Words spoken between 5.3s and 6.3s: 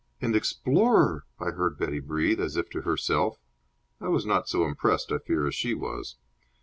as she was.